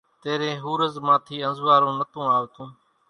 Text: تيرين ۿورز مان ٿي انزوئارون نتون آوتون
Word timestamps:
تيرين 0.21 0.55
ۿورز 0.63 0.95
مان 1.05 1.17
ٿي 1.25 1.35
انزوئارون 1.47 1.93
نتون 1.99 2.25
آوتون 2.37 2.69